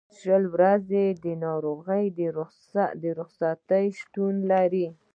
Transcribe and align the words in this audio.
شل 0.19 0.43
ورځې 0.55 1.05
د 1.23 1.25
ناروغۍ 1.43 2.05
رخصتۍ 3.19 3.85
شتون 3.99 4.33
لري. 4.51 4.87